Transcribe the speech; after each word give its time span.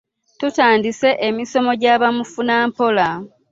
Tutandise 0.39 1.09
emisomo 1.27 1.71
gya 1.81 1.95
bamufunampola. 2.01 3.07